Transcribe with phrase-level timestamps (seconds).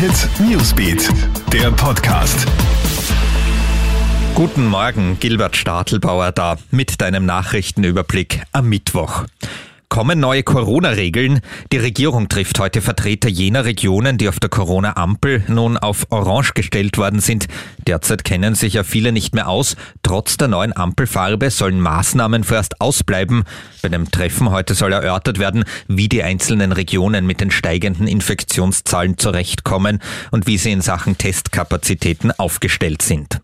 [0.00, 1.10] Hit Newsbeat,
[1.52, 2.46] der Podcast.
[4.34, 9.26] Guten Morgen, Gilbert Stadelbauer da mit deinem Nachrichtenüberblick am Mittwoch.
[9.90, 11.40] Kommen neue Corona-Regeln?
[11.72, 16.96] Die Regierung trifft heute Vertreter jener Regionen, die auf der Corona-Ampel nun auf Orange gestellt
[16.96, 17.48] worden sind.
[17.88, 19.74] Derzeit kennen sich ja viele nicht mehr aus.
[20.04, 23.42] Trotz der neuen Ampelfarbe sollen Maßnahmen vorerst ausbleiben.
[23.82, 29.18] Bei dem Treffen heute soll erörtert werden, wie die einzelnen Regionen mit den steigenden Infektionszahlen
[29.18, 29.98] zurechtkommen
[30.30, 33.40] und wie sie in Sachen Testkapazitäten aufgestellt sind.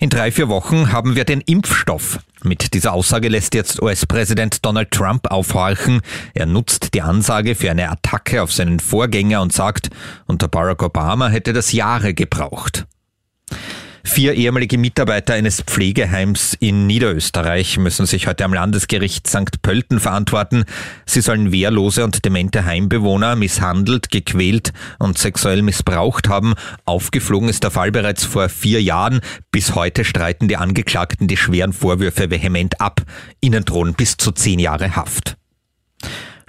[0.00, 2.20] In drei, vier Wochen haben wir den Impfstoff.
[2.44, 6.02] Mit dieser Aussage lässt jetzt US-Präsident Donald Trump aufhorchen.
[6.34, 9.90] Er nutzt die Ansage für eine Attacke auf seinen Vorgänger und sagt,
[10.26, 12.86] unter Barack Obama hätte das Jahre gebraucht.
[14.08, 19.62] Vier ehemalige Mitarbeiter eines Pflegeheims in Niederösterreich müssen sich heute am Landesgericht St.
[19.62, 20.64] Pölten verantworten.
[21.06, 26.54] Sie sollen wehrlose und demente Heimbewohner misshandelt, gequält und sexuell missbraucht haben.
[26.84, 29.20] Aufgeflogen ist der Fall bereits vor vier Jahren.
[29.52, 33.02] Bis heute streiten die Angeklagten die schweren Vorwürfe vehement ab.
[33.40, 35.36] Ihnen drohen bis zu zehn Jahre Haft.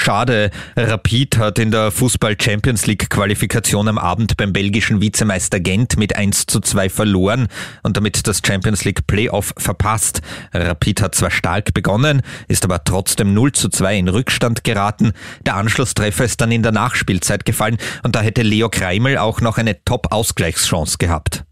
[0.00, 5.98] Schade, Rapid hat in der Fußball Champions League Qualifikation am Abend beim belgischen Vizemeister Gent
[5.98, 7.48] mit 1 zu 2 verloren
[7.82, 10.22] und damit das Champions League Playoff verpasst.
[10.54, 15.12] Rapid hat zwar stark begonnen, ist aber trotzdem 0 zu 2 in Rückstand geraten.
[15.44, 19.58] Der Anschlusstreffer ist dann in der Nachspielzeit gefallen und da hätte Leo Kreimel auch noch
[19.58, 21.44] eine Top-Ausgleichschance gehabt.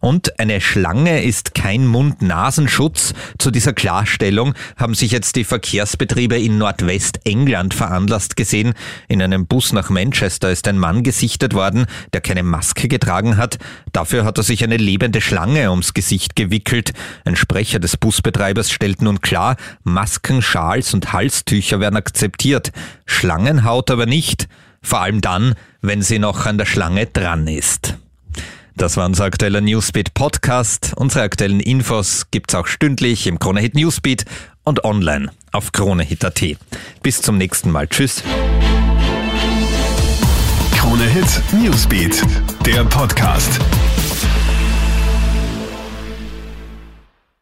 [0.00, 3.14] Und eine Schlange ist kein Mund-Nasenschutz.
[3.38, 8.74] Zu dieser Klarstellung haben sich jetzt die Verkehrsbetriebe in Nordwestengland veranlasst gesehen.
[9.08, 13.58] In einem Bus nach Manchester ist ein Mann gesichtet worden, der keine Maske getragen hat.
[13.92, 16.92] Dafür hat er sich eine lebende Schlange ums Gesicht gewickelt.
[17.24, 22.70] Ein Sprecher des Busbetreibers stellt nun klar, Masken, Schals und Halstücher werden akzeptiert.
[23.04, 24.46] Schlangenhaut aber nicht.
[24.80, 27.96] Vor allem dann, wenn sie noch an der Schlange dran ist.
[28.78, 30.92] Das war unser aktueller Newsbeat Podcast.
[30.94, 34.24] Unsere aktuellen Infos gibt's auch stündlich im Kronehit Newsbeat
[34.62, 36.40] und online auf kronehit.at.
[37.02, 37.88] Bis zum nächsten Mal.
[37.88, 38.22] Tschüss.
[40.76, 41.26] Kronehit
[41.60, 42.22] Newsbeat,
[42.64, 43.58] der Podcast.